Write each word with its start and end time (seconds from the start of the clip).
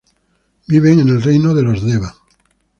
Viven 0.67 0.99
en 0.99 1.09
el 1.09 1.21
Reino 1.21 1.53
de 1.53 1.61
los 1.61 1.83
Deva. 1.85 2.15